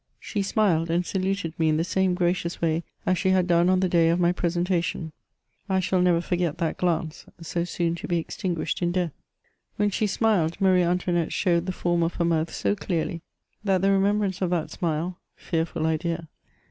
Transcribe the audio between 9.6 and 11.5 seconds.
When she smiled, Marie Antoinette